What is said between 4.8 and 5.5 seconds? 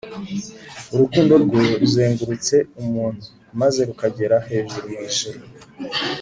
mw’ijuru.